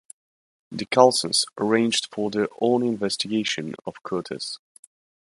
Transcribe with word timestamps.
The 0.71 0.87
Kalsons 0.87 1.45
arranged 1.59 2.07
for 2.11 2.31
their 2.31 2.47
own 2.59 2.81
investigation 2.83 3.75
of 3.85 4.01
Curtis. 4.01 4.57